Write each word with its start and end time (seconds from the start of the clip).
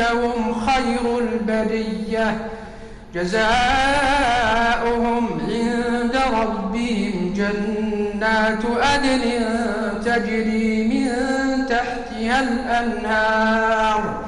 هم 0.00 0.54
خير 0.66 1.18
البرية. 1.18 2.48
جزاؤهم 3.14 3.48
عند 5.48 6.16
ربهم 6.32 7.34
جنات 7.36 8.64
أدن 8.94 9.22
تجري 10.04 10.84
من 10.88 11.08
تحتها 11.66 12.40
الأنهار 12.40 14.24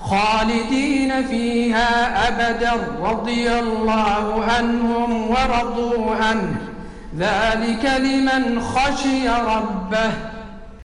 خالدين 0.00 1.26
فيها 1.26 2.28
أبدا 2.28 2.72
رضي 3.02 3.52
الله 3.58 4.44
عنهم 4.44 5.30
ورضوا 5.30 6.14
عنه. 6.14 6.56
ذلك 7.18 7.84
لمن 7.98 8.60
خشي 8.60 9.28
ربه. 9.28 10.33